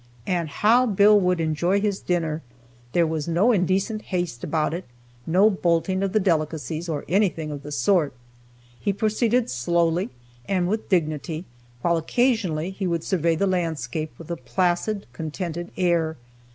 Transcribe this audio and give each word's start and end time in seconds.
And 0.25 0.49
how 0.49 0.87
Bill 0.87 1.19
would 1.19 1.39
enjoy 1.39 1.79
his 1.79 1.99
dinner! 1.99 2.41
There 2.93 3.05
was 3.05 3.27
no 3.27 3.51
indecent 3.51 4.01
haste 4.01 4.43
about 4.43 4.73
it, 4.73 4.85
no 5.27 5.47
bolting 5.51 6.01
of 6.01 6.11
the 6.11 6.19
delicacies, 6.19 6.89
or 6.89 7.05
anything 7.07 7.51
of 7.51 7.61
the 7.61 7.71
sort. 7.71 8.13
He 8.79 8.93
proceeded 8.93 9.47
slowly 9.51 10.09
and 10.47 10.67
with 10.67 10.89
dignity, 10.89 11.45
while 11.83 11.97
occasionally 11.97 12.71
he 12.71 12.87
would 12.87 13.03
survey 13.03 13.35
the 13.35 13.45
landscape 13.45 14.11
with 14.17 14.31
a 14.31 14.37
placid, 14.37 15.05
contented 15.13 15.69
air. 15.77 16.17